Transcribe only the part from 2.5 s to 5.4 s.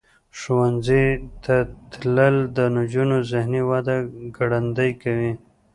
د نجونو ذهنی وده ګړندۍ کوي.